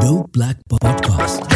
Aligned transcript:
Dope 0.00 0.30
Black 0.30 0.56
Podcast. 0.70 1.48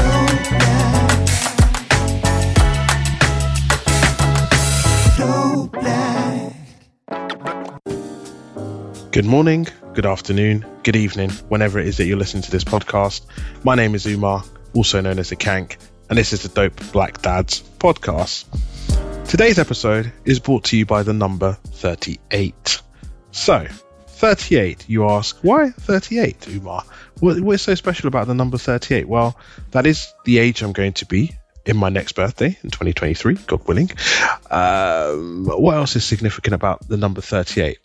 Good 9.12 9.24
morning, 9.24 9.68
good 9.94 10.06
afternoon, 10.06 10.66
good 10.82 10.96
evening, 10.96 11.30
whenever 11.48 11.78
it 11.78 11.86
is 11.86 11.98
that 11.98 12.06
you're 12.06 12.18
listening 12.18 12.42
to 12.42 12.50
this 12.50 12.64
podcast. 12.64 13.26
My 13.62 13.76
name 13.76 13.94
is 13.94 14.06
Umar, 14.06 14.42
also 14.74 15.00
known 15.00 15.20
as 15.20 15.28
the 15.28 15.36
Kank, 15.36 15.76
and 16.08 16.18
this 16.18 16.32
is 16.32 16.42
the 16.42 16.48
Dope 16.48 16.80
Black 16.90 17.22
Dads 17.22 17.62
podcast. 17.78 18.46
Today's 19.28 19.60
episode 19.60 20.12
is 20.24 20.40
brought 20.40 20.64
to 20.64 20.76
you 20.76 20.84
by 20.84 21.04
the 21.04 21.12
number 21.12 21.52
38. 21.66 22.82
So, 23.30 23.68
38, 24.22 24.88
you 24.88 25.10
ask, 25.10 25.36
why 25.42 25.70
38, 25.70 26.46
Umar? 26.50 26.84
What, 27.18 27.40
what's 27.40 27.64
so 27.64 27.74
special 27.74 28.06
about 28.06 28.28
the 28.28 28.34
number 28.34 28.56
38? 28.56 29.08
Well, 29.08 29.36
that 29.72 29.84
is 29.84 30.14
the 30.24 30.38
age 30.38 30.62
I'm 30.62 30.70
going 30.70 30.92
to 30.92 31.06
be 31.06 31.36
in 31.66 31.76
my 31.76 31.88
next 31.88 32.12
birthday 32.12 32.56
in 32.62 32.70
2023, 32.70 33.34
God 33.48 33.66
willing. 33.66 33.90
Um, 34.48 35.46
what 35.46 35.74
else 35.74 35.96
is 35.96 36.04
significant 36.04 36.54
about 36.54 36.86
the 36.86 36.96
number 36.96 37.20
38? 37.20 37.78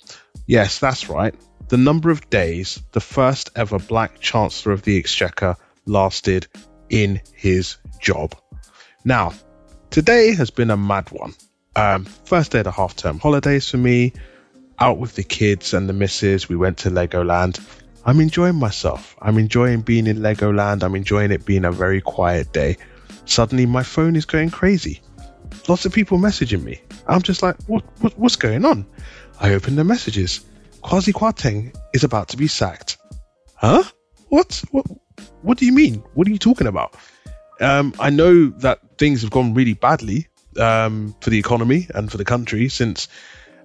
Yes, 0.46 0.78
that's 0.78 1.10
right. 1.10 1.34
The 1.70 1.78
number 1.78 2.12
of 2.12 2.30
days 2.30 2.84
the 2.92 3.02
first 3.02 3.50
ever 3.56 3.80
black 3.80 4.20
Chancellor 4.20 4.74
of 4.74 4.84
the 4.84 5.00
Exchequer 5.00 5.56
lasted 5.88 6.46
in 6.88 7.20
his 7.34 7.78
job. 8.00 8.36
Now, 9.04 9.34
today 9.90 10.36
has 10.36 10.52
been 10.52 10.70
a 10.70 10.78
mad 10.78 11.10
one. 11.10 11.34
Um, 11.76 12.06
first 12.06 12.52
day 12.52 12.60
of 12.60 12.66
the 12.66 12.72
half 12.72 12.96
term 12.96 13.18
holidays 13.18 13.72
for 13.72 13.78
me, 13.78 14.14
out 14.80 14.98
with 14.98 15.16
the 15.16 15.24
kids 15.24 15.74
and 15.74 15.88
the 15.90 15.94
missus. 15.94 16.50
We 16.50 16.56
went 16.56 16.80
to 16.80 16.90
Legoland. 16.90 17.60
I'm 18.06 18.20
enjoying 18.20 18.56
myself. 18.56 19.16
I'm 19.22 19.38
enjoying 19.38 19.82
being 19.82 20.08
in 20.08 20.18
Legoland. 20.20 20.84
I'm 20.84 20.96
enjoying 20.96 21.32
it 21.32 21.46
being 21.46 21.66
a 21.66 21.72
very 21.72 22.02
quiet 22.02 22.54
day. 22.54 22.78
Suddenly, 23.26 23.66
my 23.66 23.84
phone 23.84 24.16
is 24.16 24.26
going 24.26 24.50
crazy. 24.50 25.02
Lots 25.68 25.86
of 25.86 25.92
people 25.92 26.18
messaging 26.18 26.64
me. 26.64 26.82
I'm 27.08 27.22
just 27.22 27.44
like, 27.44 27.62
what, 27.68 27.84
what 28.00 28.18
what's 28.18 28.38
going 28.38 28.64
on? 28.64 28.86
I 29.40 29.54
open 29.54 29.76
the 29.76 29.84
messages. 29.84 30.46
Kwasi 30.82 31.14
Kwarteng 31.14 31.76
is 31.94 32.04
about 32.04 32.30
to 32.30 32.38
be 32.38 32.48
sacked. 32.48 32.98
Huh? 33.56 33.84
What? 34.30 34.64
What? 34.72 34.86
What 35.42 35.58
do 35.58 35.66
you 35.66 35.74
mean? 35.74 36.04
What 36.14 36.28
are 36.28 36.32
you 36.32 36.38
talking 36.38 36.68
about? 36.68 36.96
Um, 37.60 37.94
I 38.00 38.10
know 38.12 38.50
that 38.60 38.80
things 38.98 39.22
have 39.24 39.32
gone 39.32 39.54
really 39.54 39.74
badly 39.74 40.28
um, 40.58 41.16
for 41.22 41.30
the 41.30 41.40
economy 41.40 41.88
and 41.94 42.10
for 42.10 42.18
the 42.18 42.26
country 42.26 42.70
since 42.70 43.08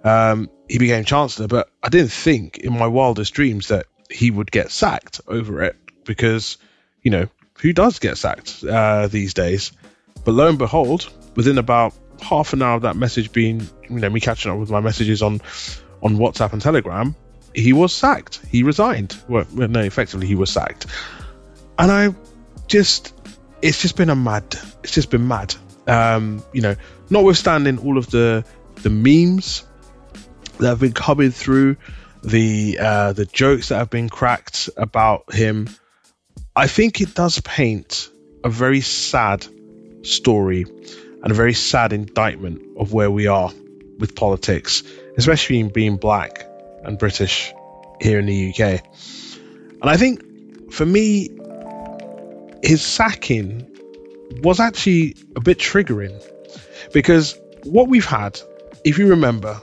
um, 0.02 0.50
he 0.72 0.78
became 0.78 1.04
chancellor, 1.04 1.48
but 1.48 1.70
I 1.82 1.90
didn't 1.90 2.12
think 2.12 2.56
in 2.56 2.72
my 2.72 2.86
wildest 2.86 3.34
dreams 3.34 3.68
that 3.68 3.84
he 4.08 4.30
would 4.30 4.50
get 4.50 4.70
sacked 4.70 5.20
over 5.28 5.62
it 5.64 5.76
because, 6.06 6.56
you 7.02 7.10
know, 7.10 7.28
who 7.58 7.74
does 7.74 7.98
get 7.98 8.16
sacked 8.16 8.64
uh, 8.64 9.06
these 9.06 9.34
days? 9.34 9.72
But 10.24 10.32
lo 10.32 10.48
and 10.48 10.56
behold, 10.56 11.12
within 11.36 11.58
about 11.58 11.92
half 12.22 12.54
an 12.54 12.62
hour 12.62 12.76
of 12.76 12.82
that 12.82 12.96
message 12.96 13.32
being, 13.32 13.68
you 13.90 13.98
know, 13.98 14.08
me 14.08 14.18
catching 14.18 14.50
up 14.50 14.56
with 14.56 14.70
my 14.70 14.80
messages 14.80 15.20
on 15.20 15.42
on 16.02 16.16
WhatsApp 16.16 16.54
and 16.54 16.62
Telegram, 16.62 17.14
he 17.54 17.74
was 17.74 17.92
sacked. 17.92 18.40
He 18.50 18.62
resigned. 18.62 19.14
Well, 19.28 19.44
no, 19.52 19.80
effectively 19.80 20.26
he 20.26 20.36
was 20.36 20.48
sacked. 20.48 20.86
And 21.78 21.92
I 21.92 22.14
just, 22.66 23.12
it's 23.60 23.82
just 23.82 23.98
been 23.98 24.08
a 24.08 24.16
mad. 24.16 24.58
It's 24.82 24.94
just 24.94 25.10
been 25.10 25.28
mad. 25.28 25.54
Um, 25.86 26.42
you 26.54 26.62
know, 26.62 26.76
notwithstanding 27.10 27.76
all 27.76 27.98
of 27.98 28.10
the 28.10 28.46
the 28.76 28.88
memes 28.88 29.64
that 30.58 30.68
have 30.68 30.80
been 30.80 30.92
coming 30.92 31.30
through, 31.30 31.76
the 32.22 32.78
uh, 32.80 33.12
the 33.12 33.26
jokes 33.26 33.68
that 33.68 33.78
have 33.78 33.90
been 33.90 34.08
cracked 34.08 34.70
about 34.76 35.32
him, 35.32 35.68
I 36.54 36.66
think 36.66 37.00
it 37.00 37.14
does 37.14 37.40
paint 37.40 38.08
a 38.44 38.48
very 38.48 38.80
sad 38.80 39.46
story 40.02 40.64
and 41.22 41.30
a 41.30 41.34
very 41.34 41.54
sad 41.54 41.92
indictment 41.92 42.62
of 42.76 42.92
where 42.92 43.10
we 43.10 43.26
are 43.26 43.50
with 43.98 44.14
politics, 44.14 44.82
especially 45.16 45.60
in 45.60 45.68
being 45.68 45.96
black 45.96 46.46
and 46.84 46.98
British 46.98 47.52
here 48.00 48.18
in 48.18 48.26
the 48.26 48.50
UK. 48.50 48.84
And 49.80 49.90
I 49.90 49.96
think 49.96 50.72
for 50.72 50.84
me, 50.84 51.28
his 52.62 52.82
sacking 52.82 53.68
was 54.42 54.60
actually 54.60 55.16
a 55.36 55.40
bit 55.40 55.58
triggering 55.58 56.20
because 56.92 57.38
what 57.64 57.88
we've 57.88 58.06
had, 58.06 58.40
if 58.84 58.98
you 58.98 59.08
remember, 59.08 59.60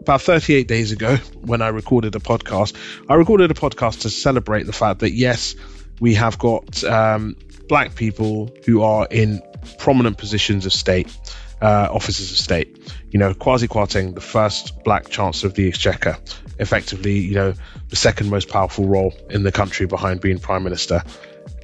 about 0.00 0.22
38 0.22 0.66
days 0.66 0.92
ago 0.92 1.16
when 1.42 1.62
I 1.62 1.68
recorded 1.68 2.14
a 2.14 2.20
podcast, 2.20 2.74
I 3.08 3.14
recorded 3.14 3.50
a 3.50 3.54
podcast 3.54 4.02
to 4.02 4.10
celebrate 4.10 4.66
the 4.66 4.72
fact 4.72 5.00
that 5.00 5.12
yes, 5.12 5.54
we 6.00 6.14
have 6.14 6.38
got 6.38 6.82
um, 6.84 7.36
black 7.68 7.94
people 7.94 8.50
who 8.64 8.82
are 8.82 9.06
in 9.10 9.42
prominent 9.78 10.18
positions 10.18 10.66
of 10.66 10.72
state, 10.72 11.14
uh, 11.60 11.88
offices 11.90 12.30
of 12.32 12.38
state. 12.38 12.92
You 13.10 13.18
know, 13.18 13.34
Kwasi 13.34 13.68
Kwarteng, 13.68 14.14
the 14.14 14.20
first 14.20 14.82
black 14.84 15.10
chancellor 15.10 15.48
of 15.48 15.54
the 15.54 15.68
exchequer, 15.68 16.16
effectively, 16.58 17.18
you 17.18 17.34
know, 17.34 17.54
the 17.88 17.96
second 17.96 18.30
most 18.30 18.48
powerful 18.48 18.86
role 18.86 19.14
in 19.28 19.42
the 19.42 19.52
country 19.52 19.86
behind 19.86 20.20
being 20.20 20.38
prime 20.38 20.64
minister. 20.64 21.02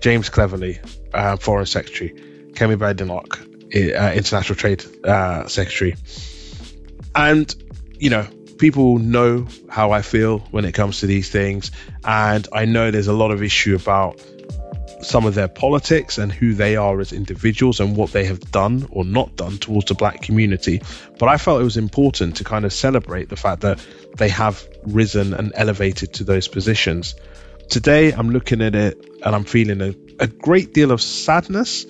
James 0.00 0.28
Cleverly, 0.28 0.78
uh, 1.14 1.36
foreign 1.36 1.66
secretary. 1.66 2.10
Kemi 2.52 2.76
Badenoch, 2.76 3.40
uh, 3.74 4.12
international 4.12 4.56
trade 4.56 4.84
uh, 5.04 5.46
secretary. 5.48 5.94
And, 7.14 7.54
you 7.98 8.10
know, 8.10 8.26
people 8.58 8.98
know 8.98 9.46
how 9.68 9.92
I 9.92 10.02
feel 10.02 10.38
when 10.50 10.64
it 10.64 10.72
comes 10.72 11.00
to 11.00 11.06
these 11.06 11.30
things. 11.30 11.70
And 12.04 12.46
I 12.52 12.64
know 12.64 12.90
there's 12.90 13.08
a 13.08 13.12
lot 13.12 13.30
of 13.30 13.42
issue 13.42 13.76
about 13.76 14.20
some 15.02 15.26
of 15.26 15.34
their 15.34 15.48
politics 15.48 16.18
and 16.18 16.32
who 16.32 16.54
they 16.54 16.76
are 16.76 16.98
as 17.00 17.12
individuals 17.12 17.80
and 17.80 17.96
what 17.96 18.12
they 18.12 18.24
have 18.24 18.40
done 18.50 18.86
or 18.90 19.04
not 19.04 19.36
done 19.36 19.58
towards 19.58 19.86
the 19.86 19.94
black 19.94 20.22
community. 20.22 20.82
But 21.18 21.28
I 21.28 21.36
felt 21.36 21.60
it 21.60 21.64
was 21.64 21.76
important 21.76 22.36
to 22.36 22.44
kind 22.44 22.64
of 22.64 22.72
celebrate 22.72 23.28
the 23.28 23.36
fact 23.36 23.62
that 23.62 23.84
they 24.16 24.30
have 24.30 24.66
risen 24.84 25.34
and 25.34 25.52
elevated 25.54 26.14
to 26.14 26.24
those 26.24 26.48
positions. 26.48 27.14
Today, 27.68 28.12
I'm 28.12 28.30
looking 28.30 28.62
at 28.62 28.74
it 28.74 29.04
and 29.22 29.34
I'm 29.34 29.44
feeling 29.44 29.82
a, 29.82 29.94
a 30.20 30.26
great 30.26 30.72
deal 30.72 30.92
of 30.92 31.02
sadness, 31.02 31.84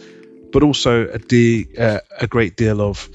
but 0.53 0.63
also 0.63 1.09
a, 1.09 1.19
de- 1.19 1.69
uh, 1.79 2.01
a 2.21 2.27
great 2.27 2.57
deal 2.57 2.81
of 2.81 3.09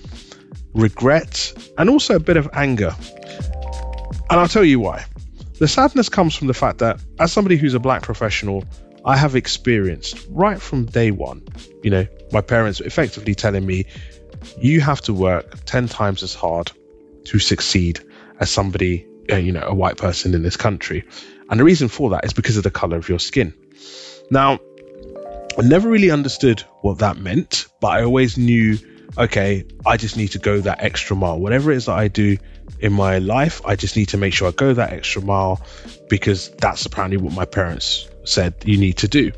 regret 0.73 1.53
and 1.77 1.89
also 1.89 2.15
a 2.15 2.19
bit 2.19 2.37
of 2.37 2.49
anger. 2.53 2.95
And 4.29 4.39
I'll 4.39 4.47
tell 4.47 4.63
you 4.63 4.79
why. 4.79 5.05
The 5.59 5.67
sadness 5.67 6.09
comes 6.09 6.35
from 6.35 6.47
the 6.47 6.53
fact 6.53 6.79
that, 6.79 6.99
as 7.19 7.31
somebody 7.31 7.57
who's 7.57 7.73
a 7.73 7.79
black 7.79 8.01
professional, 8.01 8.63
I 9.05 9.17
have 9.17 9.35
experienced 9.35 10.25
right 10.29 10.61
from 10.61 10.85
day 10.85 11.11
one, 11.11 11.43
you 11.83 11.89
know, 11.89 12.07
my 12.31 12.41
parents 12.41 12.79
effectively 12.79 13.35
telling 13.35 13.65
me, 13.65 13.85
you 14.59 14.81
have 14.81 15.01
to 15.01 15.13
work 15.13 15.65
10 15.65 15.87
times 15.87 16.23
as 16.23 16.33
hard 16.33 16.71
to 17.25 17.39
succeed 17.39 17.99
as 18.39 18.49
somebody, 18.49 19.07
uh, 19.31 19.35
you 19.35 19.51
know, 19.51 19.63
a 19.63 19.73
white 19.73 19.97
person 19.97 20.33
in 20.33 20.43
this 20.43 20.57
country. 20.57 21.03
And 21.49 21.59
the 21.59 21.63
reason 21.63 21.87
for 21.89 22.11
that 22.11 22.25
is 22.25 22.33
because 22.33 22.57
of 22.57 22.63
the 22.63 22.71
color 22.71 22.97
of 22.97 23.09
your 23.09 23.19
skin. 23.19 23.53
Now, 24.29 24.59
I 25.57 25.63
never 25.63 25.89
really 25.89 26.11
understood 26.11 26.61
what 26.81 26.99
that 26.99 27.17
meant, 27.17 27.67
but 27.81 27.89
I 27.89 28.03
always 28.03 28.37
knew, 28.37 28.77
okay, 29.17 29.65
I 29.85 29.97
just 29.97 30.17
need 30.17 30.29
to 30.29 30.39
go 30.39 30.61
that 30.61 30.83
extra 30.83 31.15
mile. 31.15 31.39
Whatever 31.39 31.71
it 31.71 31.77
is 31.77 31.85
that 31.85 31.97
I 31.97 32.07
do 32.07 32.37
in 32.79 32.93
my 32.93 33.19
life, 33.19 33.61
I 33.65 33.75
just 33.75 33.95
need 33.95 34.09
to 34.09 34.17
make 34.17 34.33
sure 34.33 34.47
I 34.47 34.51
go 34.51 34.73
that 34.73 34.93
extra 34.93 35.21
mile 35.21 35.61
because 36.09 36.49
that's 36.49 36.85
apparently 36.85 37.17
what 37.17 37.33
my 37.33 37.45
parents 37.45 38.07
said 38.23 38.55
you 38.65 38.77
need 38.77 38.97
to 38.97 39.07
do. 39.07 39.31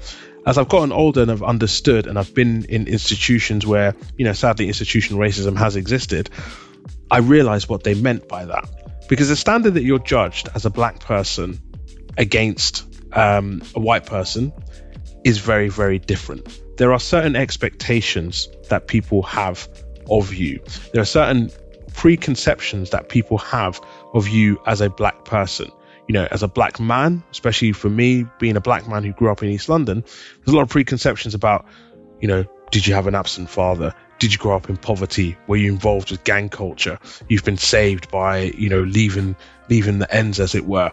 As 0.45 0.57
I've 0.57 0.69
gotten 0.69 0.91
older 0.91 1.21
and 1.21 1.31
I've 1.31 1.43
understood, 1.43 2.05
and 2.05 2.19
I've 2.19 2.33
been 2.33 2.65
in 2.65 2.87
institutions 2.87 3.65
where, 3.65 3.95
you 4.17 4.25
know, 4.25 4.33
sadly, 4.33 4.67
institutional 4.67 5.19
racism 5.21 5.57
has 5.57 5.77
existed, 5.77 6.29
I 7.09 7.19
realized 7.19 7.69
what 7.69 7.83
they 7.83 7.93
meant 7.93 8.27
by 8.27 8.45
that. 8.45 8.69
Because 9.07 9.29
the 9.29 9.35
standard 9.35 9.75
that 9.75 9.83
you're 9.83 9.99
judged 9.99 10.49
as 10.53 10.65
a 10.65 10.69
black 10.69 10.99
person 10.99 11.61
against 12.17 12.85
um, 13.13 13.61
a 13.75 13.79
white 13.79 14.05
person 14.05 14.51
is 15.23 15.37
very, 15.37 15.69
very 15.69 15.99
different. 15.99 16.61
There 16.77 16.91
are 16.93 16.99
certain 16.99 17.35
expectations 17.35 18.49
that 18.69 18.87
people 18.87 19.21
have 19.23 19.67
of 20.09 20.33
you. 20.33 20.61
There 20.91 21.01
are 21.01 21.05
certain 21.05 21.51
preconceptions 21.93 22.89
that 22.91 23.09
people 23.09 23.37
have 23.37 23.79
of 24.13 24.27
you 24.27 24.59
as 24.65 24.81
a 24.81 24.89
black 24.89 25.25
person. 25.25 25.71
you 26.07 26.13
know, 26.13 26.27
as 26.29 26.43
a 26.43 26.47
black 26.47 26.79
man, 26.79 27.23
especially 27.31 27.71
for 27.71 27.89
me, 27.89 28.25
being 28.39 28.57
a 28.57 28.61
black 28.61 28.87
man 28.87 29.03
who 29.03 29.13
grew 29.13 29.31
up 29.31 29.41
in 29.41 29.49
East 29.49 29.69
London, 29.69 30.01
there's 30.01 30.53
a 30.53 30.55
lot 30.55 30.63
of 30.63 30.69
preconceptions 30.69 31.33
about, 31.33 31.65
you 32.19 32.27
know, 32.27 32.45
did 32.71 32.85
you 32.85 32.93
have 32.93 33.07
an 33.07 33.15
absent 33.15 33.49
father? 33.49 33.93
Did 34.19 34.33
you 34.33 34.39
grow 34.39 34.55
up 34.55 34.69
in 34.69 34.77
poverty? 34.77 35.37
Were 35.47 35.55
you 35.55 35.71
involved 35.71 36.11
with 36.11 36.23
gang 36.23 36.49
culture? 36.49 36.99
You've 37.27 37.43
been 37.43 37.57
saved 37.57 38.09
by, 38.11 38.41
you 38.41 38.69
know, 38.69 38.81
leaving 38.81 39.35
leaving 39.69 39.99
the 39.99 40.13
ends 40.13 40.39
as 40.39 40.55
it 40.55 40.65
were. 40.65 40.91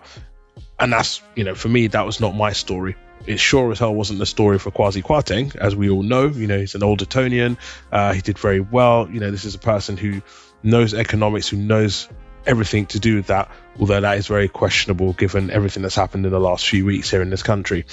And 0.79 0.93
that's, 0.93 1.23
you 1.35 1.45
know, 1.45 1.55
for 1.55 1.69
me, 1.69 1.89
that 1.89 2.07
was 2.07 2.21
not 2.21 2.35
my 2.35 2.53
story. 2.53 2.97
It 3.27 3.39
sure 3.39 3.71
as 3.71 3.79
hell 3.79 3.95
wasn't 3.95 4.19
the 4.19 4.27
story 4.27 4.59
for 4.59 4.71
Kwasi 4.71 5.03
Kwarteng, 5.03 5.55
as 5.57 5.77
we 5.77 5.91
all 5.91 6.03
know. 6.03 6.27
You 6.29 6.47
know, 6.47 6.59
he's 6.59 6.75
an 6.75 6.83
old 6.83 7.03
Etonian. 7.03 7.59
Uh, 7.93 8.13
he 8.13 8.23
did 8.23 8.39
very 8.39 8.61
well. 8.61 9.09
You 9.11 9.21
know, 9.21 9.31
this 9.31 9.45
is 9.45 9.55
a 9.55 9.59
person 9.59 9.97
who 9.97 10.23
knows 10.63 10.95
economics, 10.95 11.49
who 11.49 11.57
knows 11.57 12.09
everything 12.47 12.87
to 12.87 12.99
do 12.99 13.17
with 13.17 13.27
that, 13.27 13.51
although 13.79 14.01
that 14.01 14.17
is 14.19 14.27
very 14.27 14.49
questionable 14.49 15.13
given 15.13 15.51
everything 15.51 15.83
that's 15.83 15.95
happened 15.95 16.25
in 16.25 16.33
the 16.33 16.41
last 16.41 16.67
few 16.67 16.85
weeks 16.85 17.11
here 17.11 17.23
in 17.23 17.31
this 17.31 17.43
country. 17.43 17.85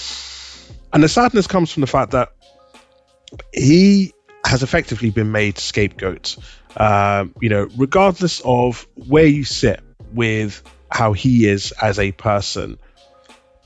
And 0.94 1.04
the 1.04 1.10
sadness 1.10 1.48
comes 1.48 1.72
from 1.72 1.82
the 1.82 1.88
fact 1.88 2.12
that 2.12 2.32
he 3.54 4.14
has 4.46 4.64
effectively 4.64 5.10
been 5.10 5.32
made 5.32 5.58
scapegoat. 5.58 6.38
Um, 6.78 7.36
you 7.42 7.50
know, 7.50 7.68
regardless 7.76 8.42
of 8.46 8.88
where 8.96 9.26
you 9.26 9.44
sit 9.44 9.82
with 10.14 10.64
how 10.90 11.14
he 11.14 11.48
is 11.48 11.74
as 11.74 12.00
a 12.00 12.12
person, 12.12 12.78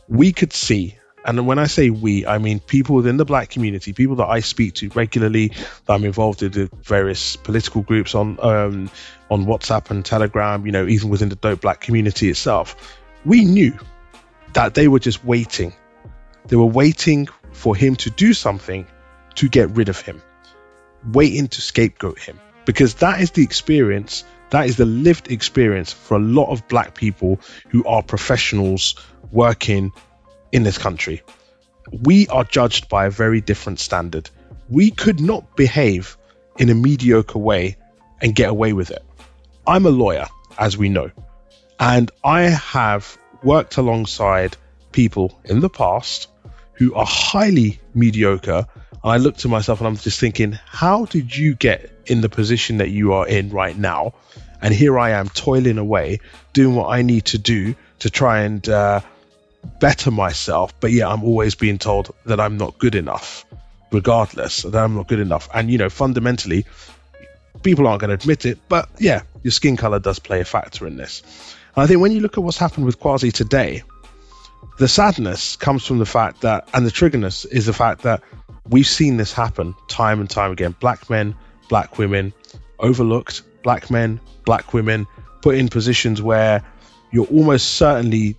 we 0.07 0.33
could 0.33 0.53
see 0.53 0.97
and 1.25 1.45
when 1.45 1.59
I 1.59 1.67
say 1.67 1.89
we, 1.89 2.25
I 2.25 2.37
mean 2.37 2.59
people 2.59 2.95
within 2.95 3.17
the 3.17 3.25
black 3.25 3.49
community, 3.49 3.93
people 3.93 4.15
that 4.17 4.27
I 4.27 4.39
speak 4.39 4.75
to 4.75 4.89
regularly, 4.89 5.49
that 5.49 5.93
I'm 5.93 6.03
involved 6.03 6.41
in 6.41 6.69
various 6.83 7.35
political 7.35 7.81
groups 7.81 8.15
on 8.15 8.39
um, 8.41 8.89
on 9.29 9.45
WhatsApp 9.45 9.91
and 9.91 10.03
Telegram, 10.03 10.65
you 10.65 10.71
know, 10.71 10.87
even 10.87 11.09
within 11.09 11.29
the 11.29 11.35
dope 11.35 11.61
black 11.61 11.81
community 11.81 12.29
itself. 12.29 12.97
We 13.23 13.45
knew 13.45 13.77
that 14.53 14.73
they 14.73 14.87
were 14.87 14.99
just 14.99 15.23
waiting. 15.23 15.73
They 16.47 16.55
were 16.55 16.65
waiting 16.65 17.27
for 17.51 17.75
him 17.75 17.95
to 17.97 18.09
do 18.09 18.33
something 18.33 18.87
to 19.35 19.47
get 19.47 19.69
rid 19.71 19.89
of 19.89 20.01
him, 20.01 20.21
waiting 21.11 21.47
to 21.49 21.61
scapegoat 21.61 22.19
him, 22.19 22.39
because 22.65 22.95
that 22.95 23.21
is 23.21 23.31
the 23.31 23.43
experience. 23.43 24.23
That 24.49 24.65
is 24.65 24.75
the 24.75 24.85
lived 24.85 25.31
experience 25.31 25.93
for 25.93 26.17
a 26.17 26.19
lot 26.19 26.51
of 26.51 26.67
black 26.67 26.93
people 26.93 27.39
who 27.69 27.85
are 27.85 28.03
professionals 28.03 28.95
working 29.31 29.93
in 30.51 30.63
this 30.63 30.77
country. 30.77 31.23
We 31.91 32.27
are 32.27 32.43
judged 32.43 32.89
by 32.89 33.05
a 33.05 33.09
very 33.09 33.41
different 33.41 33.79
standard. 33.79 34.29
We 34.69 34.91
could 34.91 35.19
not 35.19 35.55
behave 35.55 36.17
in 36.57 36.69
a 36.69 36.75
mediocre 36.75 37.39
way 37.39 37.77
and 38.21 38.35
get 38.35 38.49
away 38.49 38.73
with 38.73 38.91
it. 38.91 39.03
I'm 39.65 39.85
a 39.85 39.89
lawyer, 39.89 40.27
as 40.57 40.77
we 40.77 40.89
know, 40.89 41.11
and 41.79 42.11
I 42.23 42.41
have 42.43 43.17
worked 43.43 43.77
alongside 43.77 44.57
people 44.91 45.39
in 45.43 45.59
the 45.59 45.69
past 45.69 46.27
who 46.73 46.93
are 46.93 47.05
highly 47.05 47.79
mediocre. 47.93 48.67
And 49.03 49.11
I 49.11 49.17
look 49.17 49.37
to 49.37 49.47
myself 49.47 49.79
and 49.79 49.87
I'm 49.87 49.97
just 49.97 50.19
thinking, 50.19 50.59
how 50.65 51.05
did 51.05 51.35
you 51.35 51.55
get 51.55 51.91
in 52.05 52.21
the 52.21 52.29
position 52.29 52.77
that 52.77 52.89
you 52.89 53.13
are 53.13 53.27
in 53.27 53.49
right 53.49 53.77
now? 53.77 54.13
And 54.61 54.73
here 54.73 54.99
I 54.99 55.11
am 55.11 55.27
toiling 55.29 55.79
away, 55.79 56.19
doing 56.53 56.75
what 56.75 56.89
I 56.89 57.01
need 57.01 57.25
to 57.25 57.39
do 57.39 57.75
to 57.99 58.09
try 58.09 58.41
and 58.41 58.67
uh, 58.69 59.01
better 59.79 60.11
myself, 60.11 60.79
but 60.79 60.91
yeah, 60.91 61.07
I'm 61.07 61.23
always 61.23 61.55
being 61.55 61.77
told 61.77 62.13
that 62.25 62.39
I'm 62.39 62.57
not 62.57 62.77
good 62.77 62.95
enough, 62.95 63.45
regardless, 63.91 64.63
that 64.63 64.75
I'm 64.75 64.95
not 64.95 65.07
good 65.07 65.19
enough. 65.19 65.49
And, 65.53 65.69
you 65.69 65.77
know, 65.77 65.89
fundamentally, 65.89 66.65
people 67.63 67.87
aren't 67.87 68.01
going 68.01 68.09
to 68.09 68.15
admit 68.15 68.45
it, 68.45 68.59
but 68.67 68.89
yeah, 68.99 69.21
your 69.43 69.51
skin 69.51 69.77
color 69.77 69.99
does 69.99 70.19
play 70.19 70.41
a 70.41 70.45
factor 70.45 70.87
in 70.87 70.97
this. 70.97 71.21
And 71.75 71.83
I 71.83 71.87
think 71.87 71.99
when 71.99 72.11
you 72.11 72.19
look 72.19 72.37
at 72.37 72.43
what's 72.43 72.57
happened 72.57 72.85
with 72.85 72.99
Kwasi 72.99 73.31
today, 73.31 73.83
the 74.77 74.87
sadness 74.87 75.55
comes 75.55 75.85
from 75.85 75.99
the 75.99 76.05
fact 76.05 76.41
that, 76.41 76.69
and 76.73 76.85
the 76.85 76.91
triggerness 76.91 77.45
is 77.45 77.65
the 77.65 77.73
fact 77.73 78.03
that 78.03 78.23
we've 78.67 78.87
seen 78.87 79.17
this 79.17 79.33
happen 79.33 79.75
time 79.87 80.19
and 80.19 80.29
time 80.29 80.51
again. 80.51 80.75
Black 80.79 81.09
men, 81.09 81.35
black 81.69 81.97
women, 81.97 82.33
overlooked, 82.79 83.43
black 83.63 83.89
men, 83.91 84.19
black 84.45 84.73
women, 84.73 85.07
put 85.41 85.55
in 85.55 85.67
positions 85.67 86.21
where 86.21 86.63
you're 87.11 87.27
almost 87.27 87.75
certainly 87.75 88.37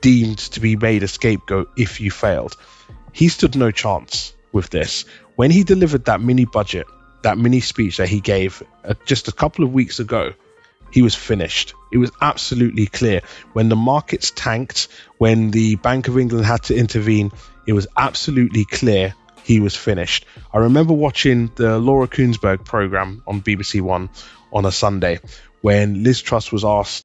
deemed 0.00 0.38
to 0.38 0.60
be 0.60 0.76
made 0.76 1.02
a 1.02 1.08
scapegoat 1.08 1.70
if 1.76 2.00
you 2.00 2.10
failed. 2.10 2.56
He 3.12 3.28
stood 3.28 3.56
no 3.56 3.70
chance 3.70 4.34
with 4.52 4.70
this. 4.70 5.04
When 5.36 5.50
he 5.50 5.64
delivered 5.64 6.06
that 6.06 6.20
mini 6.20 6.44
budget, 6.44 6.86
that 7.22 7.38
mini 7.38 7.60
speech 7.60 7.96
that 7.98 8.08
he 8.08 8.20
gave 8.20 8.62
uh, 8.84 8.94
just 9.04 9.28
a 9.28 9.32
couple 9.32 9.64
of 9.64 9.72
weeks 9.72 10.00
ago, 10.00 10.34
he 10.90 11.02
was 11.02 11.14
finished. 11.14 11.74
It 11.92 11.98
was 11.98 12.10
absolutely 12.20 12.86
clear. 12.86 13.20
When 13.52 13.68
the 13.68 13.76
markets 13.76 14.30
tanked, 14.30 14.88
when 15.18 15.50
the 15.50 15.76
Bank 15.76 16.08
of 16.08 16.18
England 16.18 16.46
had 16.46 16.62
to 16.64 16.76
intervene, 16.76 17.32
it 17.66 17.72
was 17.72 17.86
absolutely 17.96 18.64
clear 18.64 19.14
he 19.44 19.60
was 19.60 19.76
finished. 19.76 20.26
I 20.52 20.58
remember 20.58 20.92
watching 20.92 21.50
the 21.54 21.78
Laura 21.78 22.08
Kuenssberg 22.08 22.64
program 22.64 23.22
on 23.26 23.42
BBC 23.42 23.80
One 23.80 24.10
on 24.52 24.64
a 24.64 24.72
Sunday 24.72 25.20
when 25.60 26.02
Liz 26.02 26.22
Truss 26.22 26.50
was 26.50 26.64
asked 26.64 27.04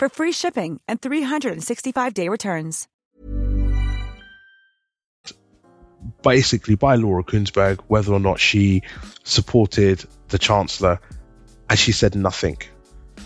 for 0.00 0.08
free 0.08 0.32
shipping 0.32 0.80
and 0.88 0.98
365-day 0.98 2.30
returns. 2.30 2.88
Basically, 6.22 6.74
by 6.74 6.94
Laura 6.94 7.22
Kuenssberg, 7.22 7.80
whether 7.86 8.14
or 8.14 8.18
not 8.18 8.40
she 8.40 8.82
supported 9.24 10.02
the 10.28 10.38
Chancellor, 10.38 11.00
and 11.68 11.78
she 11.78 11.92
said 11.92 12.14
nothing. 12.14 12.56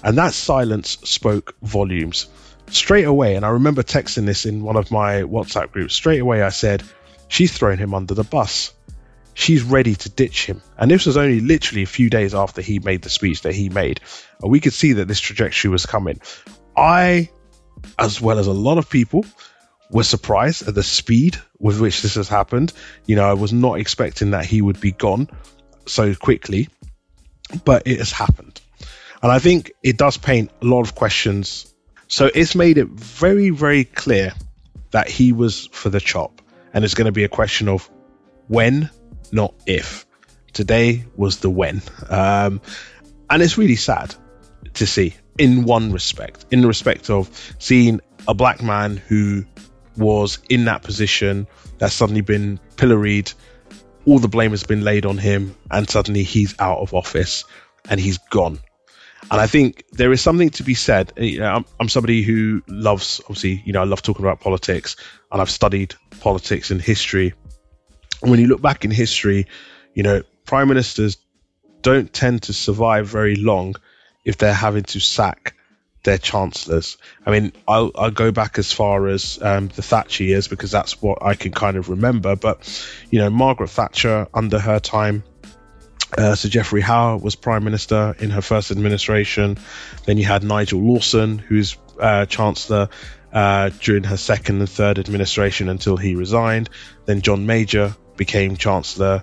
And 0.03 0.19
that 0.19 0.35
silence 0.35 0.99
spoke 1.05 1.55
volumes. 1.63 2.27
Straight 2.71 3.05
away, 3.05 3.37
and 3.37 3.47
I 3.47 3.51
remember 3.51 3.85
texting 3.85 4.27
this 4.27 4.45
in 4.45 4.65
one 4.65 4.77
of 4.77 4.91
my 4.91 5.23
WhatsApp 5.23 5.71
groups, 5.71 5.95
straight 5.95 6.21
away 6.21 6.43
I 6.43 6.49
said, 6.49 6.83
she's 7.29 7.57
thrown 7.57 7.79
him 7.79 7.95
under 7.95 8.15
the 8.15 8.25
bus 8.25 8.75
she's 9.35 9.63
ready 9.63 9.95
to 9.97 10.09
ditch 10.09 10.47
him. 10.47 10.63
And 10.79 10.91
this 10.91 11.07
was 11.07 11.17
only 11.17 11.41
literally 11.41 11.83
a 11.83 11.87
few 11.87 12.09
days 12.09 12.35
after 12.35 12.63
he 12.63 12.79
made 12.79 13.03
the 13.03 13.11
speech 13.11 13.43
that 13.43 13.55
he 13.55 13.69
made. 13.69 14.01
And 14.41 14.51
we 14.51 14.61
could 14.61 14.73
see 14.73 14.95
that 14.95 15.09
this 15.09 15.21
trajectory 15.21 15.71
was 15.71 15.87
coming. 15.87 16.21
I, 16.77 17.31
as 17.99 18.21
well 18.21 18.39
as 18.39 18.47
a 18.47 18.53
lot 18.53 18.79
of 18.79 18.89
people, 18.89 19.25
were 19.91 20.05
surprised 20.05 20.67
at 20.67 20.75
the 20.75 20.83
speed 20.83 21.37
with 21.59 21.81
which 21.81 22.03
this 22.03 22.17
has 22.17 22.29
happened. 22.29 22.73
You 23.07 23.17
know, 23.17 23.25
I 23.25 23.35
was 23.35 23.53
not 23.53 23.79
expecting 23.79 24.31
that 24.31 24.45
he 24.45 24.61
would 24.61 24.81
be 24.81 24.93
gone 24.93 25.29
so 25.87 26.15
quickly, 26.15 26.69
but 27.65 27.87
it 27.87 27.99
has 27.99 28.11
happened. 28.11 28.61
And 29.23 29.31
I 29.31 29.39
think 29.39 29.73
it 29.83 29.97
does 29.97 30.17
paint 30.17 30.51
a 30.61 30.65
lot 30.65 30.83
of 30.83 30.95
questions. 30.95 31.73
So 32.09 32.31
it's 32.35 32.55
made 32.55 32.79
it 32.79 32.89
very, 32.89 33.51
very 33.51 33.85
clear 33.85 34.35
that 34.91 35.09
he 35.09 35.33
was 35.33 35.67
for 35.73 35.89
the 35.89 36.01
chop. 36.01 36.41
And 36.73 36.85
it's 36.85 36.95
going 36.95 37.07
to 37.07 37.13
be 37.13 37.25
a 37.25 37.29
question 37.29 37.69
of 37.69 37.89
when 38.49 38.91
not 39.33 39.55
if. 39.67 40.07
Today 40.53 41.05
was 41.17 41.39
the 41.39 41.51
when. 41.51 41.83
Um, 42.09 42.61
and 43.31 43.43
it's 43.43 43.57
really 43.57 43.77
sad 43.77 44.15
to 44.75 44.87
see 44.87 45.15
in 45.39 45.65
one 45.65 45.93
respect, 45.93 46.47
in 46.51 46.61
the 46.61 46.69
respect 46.69 47.11
of 47.11 47.29
seeing 47.59 48.01
a 48.27 48.35
black 48.35 48.63
man 48.63 48.97
who 48.97 49.45
was 49.97 50.39
in 50.49 50.67
that 50.67 50.83
position 50.83 51.47
that's 51.79 51.95
suddenly 51.95 52.21
been 52.21 52.59
pilloried, 52.77 53.33
all 54.07 54.19
the 54.19 54.29
blame 54.29 54.51
has 54.51 54.65
been 54.65 54.83
laid 54.83 55.07
on 55.07 55.19
him, 55.19 55.55
and 55.71 55.89
suddenly 55.89 56.23
he's 56.23 56.55
out 56.59 56.79
of 56.79 56.95
office 56.95 57.45
and 57.89 58.01
he's 58.01 58.19
gone. 58.19 58.59
And 59.31 59.41
I 59.41 59.47
think 59.47 59.85
there 59.93 60.13
is 60.13 60.21
something 60.21 60.51
to 60.51 60.63
be 60.63 60.75
said. 60.75 61.13
Eh, 61.17 61.25
you 61.25 61.41
know, 61.41 61.47
I'm, 61.47 61.65
I'm 61.81 61.89
somebody 61.89 62.23
who 62.23 62.63
loves, 62.69 63.21
obviously, 63.25 63.63
you 63.65 63.73
know, 63.73 63.81
I 63.81 63.85
love 63.85 64.03
talking 64.03 64.25
about 64.25 64.41
politics 64.41 64.97
and 65.33 65.41
I've 65.41 65.51
studied 65.51 65.95
politics 66.21 66.71
and 66.71 66.81
history 66.81 67.33
when 68.31 68.41
you 68.41 68.47
look 68.47 68.63
back 68.63 68.85
in 68.85 68.91
history, 68.91 69.47
you 69.95 70.03
know, 70.03 70.23
prime 70.45 70.69
ministers 70.69 71.19
don't 71.83 72.13
tend 72.13 72.45
to 72.45 72.53
survive 72.53 73.07
very 73.07 73.37
long 73.37 73.77
if 74.25 74.39
they're 74.39 74.53
having 74.55 74.85
to 74.85 75.01
sack 75.01 75.55
their 76.05 76.19
chancellors. 76.19 76.99
I 77.27 77.31
mean, 77.31 77.53
I'll, 77.67 77.91
I'll 77.95 78.11
go 78.11 78.31
back 78.31 78.59
as 78.59 78.73
far 78.73 79.09
as 79.09 79.39
um, 79.43 79.69
the 79.69 79.83
Thatcher 79.83 80.25
years 80.25 80.49
because 80.49 80.71
that's 80.71 81.01
what 81.03 81.23
I 81.23 81.35
can 81.35 81.53
kind 81.53 81.77
of 81.77 81.89
remember. 81.89 82.37
But, 82.37 82.87
you 83.11 83.19
know, 83.19 83.31
Margaret 83.31 83.71
Thatcher, 83.71 84.29
under 84.33 84.59
her 84.59 84.81
time, 84.81 85.25
uh, 86.17 86.35
Sir 86.35 86.49
Geoffrey 86.49 86.83
Howe 86.83 87.17
was 87.17 87.35
prime 87.35 87.65
minister 87.65 88.15
in 88.19 88.31
her 88.31 88.43
first 88.43 88.71
administration. 88.71 89.59
Then 90.05 90.19
you 90.19 90.25
had 90.25 90.45
Nigel 90.45 90.81
Lawson, 90.81 91.39
who's 91.39 91.77
uh, 91.99 92.27
chancellor 92.27 92.89
uh, 93.33 93.71
during 93.81 94.05
her 94.05 94.17
second 94.17 94.61
and 94.61 94.69
third 94.69 94.99
administration 94.99 95.69
until 95.69 95.97
he 95.97 96.15
resigned. 96.15 96.71
Then 97.07 97.23
John 97.23 97.47
Major 97.47 97.97
became 98.17 98.57
Chancellor, 98.57 99.23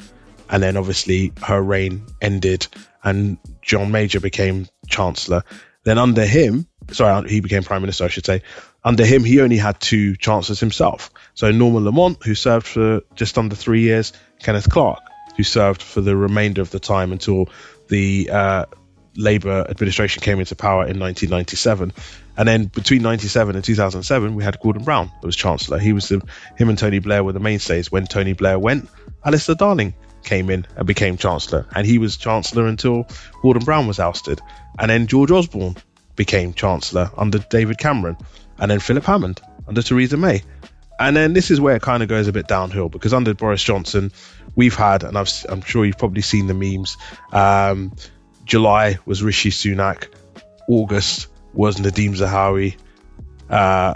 and 0.51 0.61
then 0.61 0.77
obviously 0.77 1.31
her 1.41 1.61
reign 1.61 2.05
ended, 2.21 2.67
and 3.03 3.37
John 3.61 3.91
Major 3.91 4.19
became 4.19 4.67
Chancellor. 4.87 5.43
Then 5.83 5.97
under 5.97 6.25
him, 6.25 6.67
sorry, 6.91 7.27
he 7.29 7.39
became 7.39 7.63
Prime 7.63 7.81
Minister, 7.81 8.03
I 8.03 8.09
should 8.09 8.25
say. 8.25 8.43
Under 8.83 9.05
him, 9.05 9.23
he 9.23 9.41
only 9.41 9.57
had 9.57 9.79
two 9.79 10.15
chancellors 10.15 10.59
himself. 10.59 11.09
So 11.33 11.51
Norman 11.51 11.85
Lamont, 11.85 12.23
who 12.23 12.35
served 12.35 12.67
for 12.67 13.01
just 13.15 13.37
under 13.37 13.55
three 13.55 13.81
years, 13.81 14.11
Kenneth 14.39 14.69
Clarke, 14.69 15.01
who 15.37 15.43
served 15.43 15.81
for 15.81 16.01
the 16.01 16.15
remainder 16.15 16.61
of 16.61 16.69
the 16.69 16.79
time 16.79 17.11
until 17.11 17.47
the 17.87 18.29
uh, 18.31 18.65
Labour 19.15 19.65
administration 19.69 20.21
came 20.21 20.39
into 20.39 20.55
power 20.55 20.83
in 20.83 20.99
1997. 20.99 21.93
And 22.37 22.47
then 22.47 22.65
between 22.65 23.01
97 23.03 23.55
and 23.55 23.63
2007, 23.63 24.35
we 24.35 24.43
had 24.43 24.59
Gordon 24.59 24.83
Brown 24.83 25.11
that 25.21 25.25
was 25.25 25.35
Chancellor. 25.35 25.79
He 25.79 25.93
was 25.93 26.09
the, 26.09 26.21
him 26.57 26.69
and 26.69 26.77
Tony 26.77 26.99
Blair 26.99 27.23
were 27.23 27.33
the 27.33 27.39
mainstays. 27.39 27.91
When 27.91 28.05
Tony 28.05 28.33
Blair 28.33 28.59
went, 28.59 28.89
Alistair 29.23 29.55
Darling 29.55 29.93
came 30.23 30.49
in 30.49 30.65
and 30.75 30.87
became 30.87 31.17
Chancellor. 31.17 31.65
And 31.75 31.85
he 31.85 31.97
was 31.97 32.17
Chancellor 32.17 32.67
until 32.67 33.07
Gordon 33.41 33.63
Brown 33.63 33.87
was 33.87 33.99
ousted. 33.99 34.39
And 34.79 34.89
then 34.89 35.07
George 35.07 35.31
Osborne 35.31 35.75
became 36.15 36.53
Chancellor 36.53 37.11
under 37.17 37.39
David 37.39 37.77
Cameron. 37.77 38.17
And 38.57 38.71
then 38.71 38.79
Philip 38.79 39.05
Hammond 39.05 39.41
under 39.67 39.81
Theresa 39.81 40.17
May. 40.17 40.43
And 40.99 41.15
then 41.15 41.33
this 41.33 41.49
is 41.49 41.59
where 41.59 41.75
it 41.75 41.81
kind 41.81 42.03
of 42.03 42.09
goes 42.09 42.27
a 42.27 42.31
bit 42.31 42.47
downhill 42.47 42.87
because 42.87 43.13
under 43.13 43.33
Boris 43.33 43.63
Johnson, 43.63 44.11
we've 44.55 44.75
had, 44.75 45.03
and 45.03 45.17
i 45.17 45.25
am 45.49 45.61
sure 45.61 45.83
you've 45.83 45.97
probably 45.97 46.21
seen 46.21 46.45
the 46.45 46.53
memes. 46.53 46.97
Um, 47.31 47.95
July 48.45 48.99
was 49.05 49.23
Rishi 49.23 49.49
Sunak, 49.49 50.07
August 50.67 51.27
was 51.53 51.77
Nadhim 51.77 52.15
Zahawi, 52.15 52.77
uh, 53.49 53.95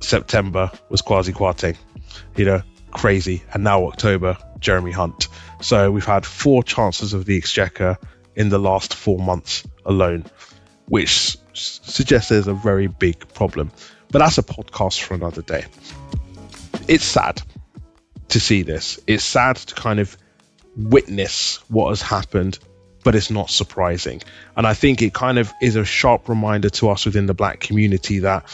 September 0.00 0.70
was 0.90 1.00
Kwasi 1.00 1.32
Kwarteng. 1.32 1.76
You 2.36 2.44
know, 2.44 2.62
crazy. 2.90 3.42
And 3.54 3.64
now 3.64 3.86
October, 3.86 4.36
Jeremy 4.62 4.92
Hunt. 4.92 5.28
So 5.60 5.90
we've 5.90 6.04
had 6.04 6.24
four 6.24 6.62
chances 6.62 7.12
of 7.12 7.24
the 7.24 7.36
Exchequer 7.36 7.98
in 8.34 8.48
the 8.48 8.58
last 8.58 8.94
four 8.94 9.18
months 9.18 9.66
alone, 9.84 10.24
which 10.86 11.36
suggests 11.52 12.30
there's 12.30 12.48
a 12.48 12.54
very 12.54 12.86
big 12.86 13.32
problem. 13.34 13.70
But 14.10 14.20
that's 14.20 14.38
a 14.38 14.42
podcast 14.42 15.00
for 15.00 15.14
another 15.14 15.42
day 15.42 15.66
it's 16.88 17.04
sad 17.04 17.42
to 18.28 18.40
see 18.40 18.62
this. 18.62 18.98
It's 19.06 19.24
sad 19.24 19.56
to 19.56 19.74
kind 19.74 20.00
of 20.00 20.16
witness 20.76 21.58
what 21.68 21.90
has 21.90 22.02
happened, 22.02 22.58
but 23.04 23.14
it's 23.14 23.30
not 23.30 23.50
surprising. 23.50 24.22
And 24.56 24.66
I 24.66 24.74
think 24.74 25.02
it 25.02 25.12
kind 25.12 25.38
of 25.38 25.52
is 25.60 25.76
a 25.76 25.84
sharp 25.84 26.28
reminder 26.28 26.70
to 26.70 26.90
us 26.90 27.04
within 27.04 27.26
the 27.26 27.34
black 27.34 27.60
community 27.60 28.20
that, 28.20 28.44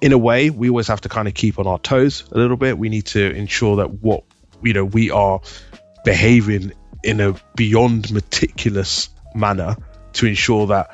in 0.00 0.12
a 0.12 0.18
way, 0.18 0.50
we 0.50 0.68
always 0.68 0.88
have 0.88 1.02
to 1.02 1.08
kind 1.08 1.28
of 1.28 1.34
keep 1.34 1.58
on 1.58 1.66
our 1.66 1.78
toes 1.78 2.24
a 2.30 2.38
little 2.38 2.56
bit. 2.56 2.78
We 2.78 2.88
need 2.88 3.06
to 3.06 3.30
ensure 3.32 3.76
that 3.76 3.90
what 3.90 4.24
you 4.66 4.74
know 4.74 4.84
we 4.84 5.10
are 5.10 5.40
behaving 6.04 6.72
in 7.02 7.20
a 7.20 7.34
beyond 7.54 8.10
meticulous 8.12 9.08
manner 9.34 9.76
to 10.14 10.26
ensure 10.26 10.68
that, 10.68 10.90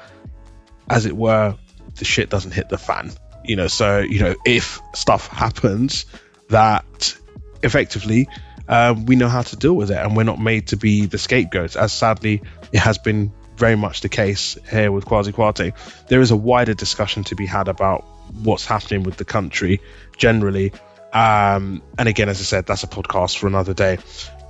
as 0.89 1.07
it 1.07 1.17
were, 1.17 1.57
the 1.97 2.05
shit 2.05 2.29
doesn't 2.29 2.53
hit 2.53 2.69
the 2.69 2.79
fan. 2.79 3.13
You 3.45 3.57
know, 3.57 3.67
so 3.67 4.01
you 4.01 4.21
know 4.21 4.35
if 4.45 4.81
stuff 4.95 5.27
happens 5.29 6.07
that 6.49 7.17
effectively 7.63 8.29
um, 8.69 9.07
we 9.07 9.17
know 9.17 9.29
how 9.29 9.43
to 9.43 9.57
deal 9.57 9.75
with 9.75 9.91
it 9.91 9.97
and 9.97 10.17
we're 10.17 10.25
not 10.25 10.41
made 10.41 10.69
to 10.69 10.77
be 10.77 11.07
the 11.07 11.19
scapegoats, 11.19 11.77
as 11.77 11.93
sadly 11.93 12.43
it 12.73 12.79
has 12.79 12.99
been 12.99 13.33
very 13.57 13.77
much 13.77 14.01
the 14.01 14.09
case 14.09 14.57
here 14.71 14.91
with 14.91 15.05
Kwasi 15.05 15.33
Kwarteng. 15.33 15.75
There 16.09 16.21
is 16.21 16.31
a 16.31 16.37
wider 16.37 16.75
discussion 16.75 17.25
to 17.25 17.35
be 17.35 17.47
had 17.47 17.69
about 17.69 18.05
what's 18.43 18.65
happening 18.65 19.03
with 19.03 19.17
the 19.17 19.25
country 19.25 19.81
generally. 20.17 20.73
Um, 21.13 21.83
and 21.99 22.09
again, 22.09 22.29
as 22.29 22.41
I 22.41 22.45
said, 22.45 22.67
that's 22.67 22.85
a 22.85 22.87
podcast 22.87 23.37
for 23.37 23.47
another 23.47 23.75
day. 23.75 23.99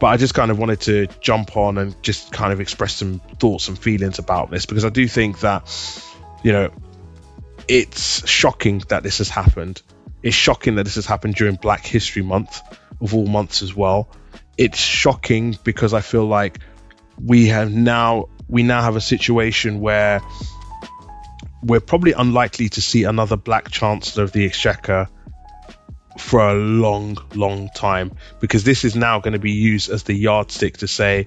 But 0.00 0.06
I 0.08 0.16
just 0.16 0.34
kind 0.34 0.50
of 0.50 0.58
wanted 0.58 0.80
to 0.82 1.06
jump 1.20 1.56
on 1.56 1.78
and 1.78 2.00
just 2.02 2.32
kind 2.32 2.52
of 2.52 2.60
express 2.60 2.94
some 2.94 3.20
thoughts 3.38 3.68
and 3.68 3.78
feelings 3.78 4.18
about 4.18 4.50
this 4.50 4.66
because 4.66 4.84
I 4.84 4.88
do 4.88 5.06
think 5.06 5.40
that, 5.40 5.68
you 6.42 6.52
know, 6.52 6.70
it's 7.68 8.28
shocking 8.28 8.82
that 8.88 9.02
this 9.02 9.18
has 9.18 9.28
happened. 9.28 9.80
It's 10.22 10.36
shocking 10.36 10.76
that 10.76 10.84
this 10.84 10.96
has 10.96 11.06
happened 11.06 11.34
during 11.34 11.56
Black 11.56 11.84
History 11.84 12.22
Month, 12.22 12.60
of 13.00 13.14
all 13.14 13.26
months 13.26 13.62
as 13.62 13.74
well. 13.74 14.08
It's 14.56 14.78
shocking 14.78 15.56
because 15.64 15.94
I 15.94 16.00
feel 16.00 16.26
like 16.26 16.58
we 17.22 17.48
have 17.48 17.72
now 17.72 18.28
we 18.48 18.62
now 18.62 18.82
have 18.82 18.96
a 18.96 19.00
situation 19.00 19.80
where 19.80 20.20
we're 21.62 21.80
probably 21.80 22.12
unlikely 22.12 22.68
to 22.70 22.82
see 22.82 23.04
another 23.04 23.36
black 23.36 23.70
chancellor 23.70 24.24
of 24.24 24.32
the 24.32 24.44
exchequer 24.44 25.08
for 26.18 26.40
a 26.40 26.54
long, 26.54 27.16
long 27.34 27.68
time 27.74 28.12
because 28.40 28.64
this 28.64 28.84
is 28.84 28.94
now 28.94 29.20
going 29.20 29.32
to 29.32 29.38
be 29.38 29.52
used 29.52 29.90
as 29.90 30.02
the 30.02 30.14
yardstick 30.14 30.78
to 30.78 30.88
say 30.88 31.26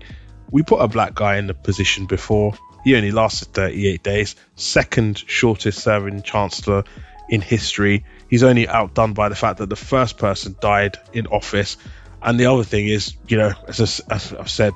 we 0.51 0.63
put 0.63 0.77
a 0.77 0.87
black 0.87 1.15
guy 1.15 1.37
in 1.37 1.47
the 1.47 1.53
position 1.53 2.05
before. 2.05 2.53
He 2.83 2.95
only 2.95 3.11
lasted 3.11 3.53
38 3.53 4.03
days, 4.03 4.35
second 4.55 5.17
shortest 5.17 5.79
serving 5.79 6.21
chancellor 6.21 6.83
in 7.29 7.41
history. 7.41 8.05
He's 8.29 8.43
only 8.43 8.67
outdone 8.67 9.13
by 9.13 9.29
the 9.29 9.35
fact 9.35 9.57
that 9.57 9.69
the 9.69 9.75
first 9.75 10.17
person 10.17 10.55
died 10.61 10.97
in 11.13 11.27
office. 11.27 11.77
And 12.21 12.39
the 12.39 12.45
other 12.45 12.63
thing 12.63 12.87
is, 12.87 13.15
you 13.27 13.37
know, 13.37 13.53
as, 13.67 14.01
I've 14.09 14.49
said 14.49 14.73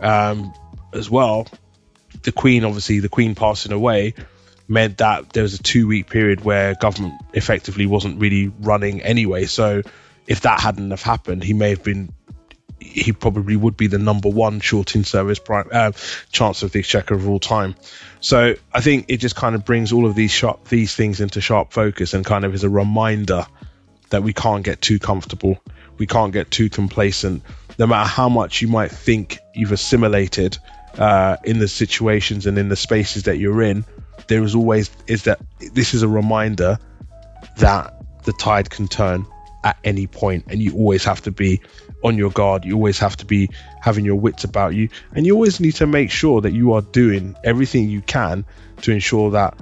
um, 0.00 0.52
as 0.92 1.10
well, 1.10 1.46
the 2.22 2.32
Queen, 2.32 2.64
obviously, 2.64 3.00
the 3.00 3.08
Queen 3.08 3.34
passing 3.34 3.72
away 3.72 4.14
meant 4.68 4.98
that 4.98 5.32
there 5.32 5.42
was 5.42 5.54
a 5.54 5.62
two 5.62 5.88
week 5.88 6.08
period 6.08 6.44
where 6.44 6.74
government 6.74 7.14
effectively 7.32 7.86
wasn't 7.86 8.20
really 8.20 8.52
running 8.60 9.02
anyway. 9.02 9.46
So 9.46 9.82
if 10.26 10.42
that 10.42 10.60
hadn't 10.60 10.90
have 10.90 11.02
happened, 11.02 11.42
he 11.42 11.54
may 11.54 11.70
have 11.70 11.82
been 11.82 12.12
he 12.80 13.12
probably 13.12 13.56
would 13.56 13.76
be 13.76 13.88
the 13.88 13.98
number 13.98 14.28
one 14.28 14.60
short 14.60 14.94
in 14.94 15.02
service 15.02 15.38
prime, 15.38 15.68
uh, 15.72 15.92
chance 16.30 16.62
of 16.62 16.70
the 16.70 16.78
exchequer 16.78 17.14
of 17.14 17.28
all 17.28 17.40
time. 17.40 17.74
So 18.20 18.54
I 18.72 18.80
think 18.80 19.06
it 19.08 19.16
just 19.16 19.34
kind 19.34 19.54
of 19.54 19.64
brings 19.64 19.92
all 19.92 20.06
of 20.06 20.14
these 20.14 20.30
sharp 20.30 20.68
these 20.68 20.94
things 20.94 21.20
into 21.20 21.40
sharp 21.40 21.72
focus 21.72 22.14
and 22.14 22.24
kind 22.24 22.44
of 22.44 22.54
is 22.54 22.64
a 22.64 22.70
reminder 22.70 23.46
that 24.10 24.22
we 24.22 24.32
can't 24.32 24.64
get 24.64 24.80
too 24.80 24.98
comfortable, 24.98 25.58
we 25.98 26.06
can't 26.06 26.32
get 26.32 26.50
too 26.50 26.68
complacent. 26.68 27.42
No 27.78 27.86
matter 27.86 28.08
how 28.08 28.28
much 28.28 28.62
you 28.62 28.68
might 28.68 28.90
think 28.90 29.38
you've 29.54 29.72
assimilated 29.72 30.58
uh, 30.96 31.36
in 31.44 31.58
the 31.58 31.68
situations 31.68 32.46
and 32.46 32.58
in 32.58 32.68
the 32.68 32.76
spaces 32.76 33.24
that 33.24 33.38
you're 33.38 33.62
in, 33.62 33.84
there 34.26 34.42
is 34.42 34.54
always 34.54 34.90
is 35.06 35.24
that 35.24 35.40
this 35.72 35.94
is 35.94 36.02
a 36.02 36.08
reminder 36.08 36.78
that 37.58 37.94
the 38.24 38.32
tide 38.32 38.68
can 38.68 38.88
turn 38.88 39.26
at 39.64 39.78
any 39.84 40.06
point 40.06 40.44
and 40.48 40.60
you 40.60 40.74
always 40.74 41.04
have 41.04 41.22
to 41.22 41.30
be 41.30 41.60
on 42.04 42.16
your 42.16 42.30
guard. 42.30 42.64
You 42.64 42.74
always 42.74 42.98
have 43.00 43.16
to 43.18 43.26
be 43.26 43.50
having 43.80 44.04
your 44.04 44.16
wits 44.16 44.44
about 44.44 44.74
you, 44.74 44.88
and 45.14 45.26
you 45.26 45.34
always 45.34 45.60
need 45.60 45.76
to 45.76 45.86
make 45.86 46.10
sure 46.10 46.40
that 46.40 46.52
you 46.52 46.72
are 46.74 46.82
doing 46.82 47.36
everything 47.44 47.88
you 47.88 48.02
can 48.02 48.44
to 48.82 48.92
ensure 48.92 49.32
that 49.32 49.54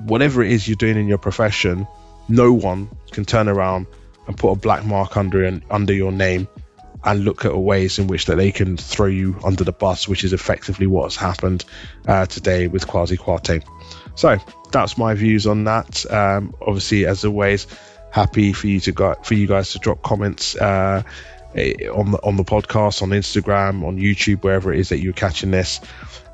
whatever 0.00 0.42
it 0.42 0.50
is 0.50 0.66
you're 0.66 0.76
doing 0.76 0.96
in 0.96 1.06
your 1.06 1.18
profession, 1.18 1.86
no 2.28 2.52
one 2.52 2.88
can 3.12 3.24
turn 3.24 3.48
around 3.48 3.86
and 4.26 4.36
put 4.36 4.50
a 4.50 4.56
black 4.56 4.84
mark 4.84 5.16
under 5.16 5.44
and 5.44 5.62
under 5.70 5.92
your 5.92 6.10
name 6.10 6.48
and 7.06 7.24
look 7.24 7.44
at 7.44 7.56
ways 7.56 7.98
in 7.98 8.06
which 8.06 8.26
that 8.26 8.36
they 8.36 8.52
can 8.52 8.76
throw 8.76 9.06
you 9.06 9.38
under 9.44 9.64
the 9.64 9.72
bus, 9.72 10.08
which 10.08 10.24
is 10.24 10.32
effectively 10.32 10.86
what 10.86 11.04
has 11.04 11.16
happened 11.16 11.64
uh, 12.06 12.26
today 12.26 12.66
with 12.66 12.86
Kwasi 12.86 13.16
Kwarteng. 13.16 13.64
So 14.14 14.38
that's 14.72 14.98
my 14.98 15.14
views 15.14 15.46
on 15.46 15.64
that. 15.64 16.10
Um, 16.10 16.54
obviously, 16.60 17.06
as 17.06 17.24
always, 17.24 17.66
happy 18.10 18.52
for 18.52 18.66
you 18.66 18.80
to 18.80 18.92
go, 18.92 19.14
for 19.22 19.34
you 19.34 19.46
guys 19.46 19.72
to 19.72 19.78
drop 19.78 20.02
comments 20.02 20.56
uh, 20.56 21.02
Eh, 21.56 21.88
on 21.88 22.10
the 22.10 22.18
on 22.22 22.36
the 22.36 22.44
podcast, 22.44 23.00
on 23.02 23.10
Instagram, 23.10 23.82
on 23.86 23.96
YouTube, 23.96 24.42
wherever 24.42 24.72
it 24.72 24.78
is 24.78 24.90
that 24.90 24.98
you're 24.98 25.14
catching 25.14 25.50
this. 25.50 25.80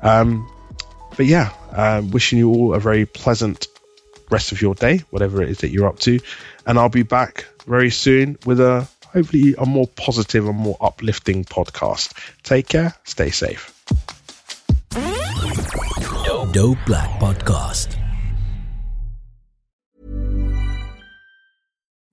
Um, 0.01 0.51
but 1.15 1.25
yeah, 1.25 1.53
uh, 1.71 2.01
wishing 2.03 2.39
you 2.39 2.49
all 2.49 2.73
a 2.73 2.79
very 2.79 3.05
pleasant 3.05 3.67
rest 4.29 4.51
of 4.51 4.61
your 4.61 4.75
day, 4.75 5.01
whatever 5.11 5.41
it 5.41 5.49
is 5.49 5.59
that 5.59 5.69
you're 5.69 5.87
up 5.87 5.99
to, 5.99 6.19
and 6.65 6.77
I'll 6.77 6.89
be 6.89 7.03
back 7.03 7.45
very 7.65 7.89
soon 7.89 8.37
with 8.45 8.59
a 8.59 8.87
hopefully 9.13 9.55
a 9.57 9.65
more 9.65 9.87
positive 9.87 10.47
and 10.47 10.57
more 10.57 10.77
uplifting 10.81 11.45
podcast. 11.45 12.13
Take 12.43 12.67
care, 12.67 12.93
stay 13.05 13.29
safe. 13.29 13.71
Dope 16.53 16.77
Black 16.85 17.09
Podcast. 17.19 17.97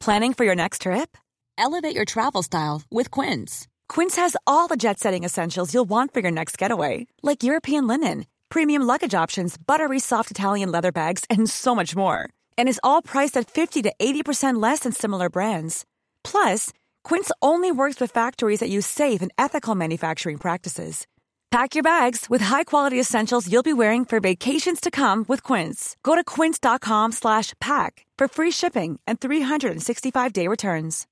Planning 0.00 0.32
for 0.32 0.44
your 0.46 0.54
next 0.54 0.82
trip? 0.82 1.18
Elevate 1.58 1.94
your 1.94 2.06
travel 2.06 2.42
style 2.42 2.82
with 2.90 3.10
Quince. 3.10 3.68
Quince 3.86 4.16
has 4.16 4.34
all 4.46 4.66
the 4.66 4.78
jet 4.78 4.98
setting 4.98 5.24
essentials 5.24 5.74
you'll 5.74 5.88
want 5.88 6.14
for 6.14 6.20
your 6.20 6.30
next 6.30 6.56
getaway, 6.56 7.06
like 7.22 7.42
European 7.42 7.86
linen, 7.86 8.24
premium 8.48 8.80
luggage 8.80 9.14
options, 9.14 9.58
buttery 9.58 9.98
soft 9.98 10.30
Italian 10.30 10.72
leather 10.72 10.90
bags, 10.90 11.24
and 11.28 11.50
so 11.50 11.74
much 11.74 11.94
more. 11.94 12.30
And 12.56 12.66
is 12.66 12.80
all 12.82 13.02
priced 13.02 13.36
at 13.36 13.50
50 13.50 13.82
to 13.82 13.92
80% 14.00 14.62
less 14.62 14.80
than 14.80 14.92
similar 14.92 15.28
brands. 15.28 15.84
Plus, 16.24 16.72
Quince 17.04 17.30
only 17.42 17.70
works 17.70 18.00
with 18.00 18.10
factories 18.10 18.60
that 18.60 18.70
use 18.70 18.86
safe 18.86 19.20
and 19.20 19.32
ethical 19.36 19.74
manufacturing 19.74 20.38
practices. 20.38 21.06
Pack 21.50 21.74
your 21.74 21.82
bags 21.82 22.26
with 22.30 22.42
high-quality 22.42 22.98
essentials 23.00 23.50
you'll 23.50 23.64
be 23.64 23.72
wearing 23.72 24.04
for 24.04 24.20
vacations 24.20 24.80
to 24.80 24.88
come 24.90 25.24
with 25.26 25.42
Quince. 25.42 25.96
Go 26.04 26.14
to 26.14 26.22
quince.com 26.22 27.10
slash 27.10 27.54
pack 27.60 28.06
for 28.16 28.28
free 28.28 28.52
shipping 28.52 29.00
and 29.04 29.18
365-day 29.18 30.46
returns. 30.46 31.08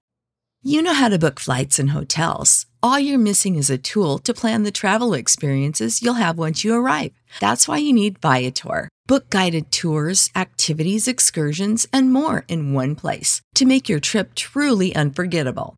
You 0.62 0.83
know 0.83 0.95
how 0.95 1.09
to 1.09 1.18
book 1.18 1.40
flights 1.40 1.78
and 1.80 1.90
hotels. 1.90 2.66
All 2.83 3.00
you're 3.00 3.18
missing 3.18 3.57
is 3.57 3.71
a 3.71 3.78
tool 3.78 4.18
to 4.18 4.35
plan 4.35 4.62
the 4.62 4.71
travel 4.71 5.14
experiences 5.14 6.02
you'll 6.02 6.14
have 6.14 6.38
once 6.38 6.62
you 6.62 6.75
arrive. 6.75 7.12
That's 7.40 7.66
why 7.66 7.78
you 7.78 7.92
need 7.92 8.21
Viator. 8.21 8.88
Book 9.07 9.30
guided 9.30 9.73
tours, 9.73 10.30
activities, 10.37 11.09
excursions, 11.09 11.87
and 11.92 12.12
more 12.12 12.45
in 12.47 12.73
one 12.73 12.95
place 12.95 13.40
to 13.54 13.66
make 13.66 13.88
your 13.88 14.00
trip 14.00 14.35
truly 14.35 14.95
unforgettable. 14.95 15.77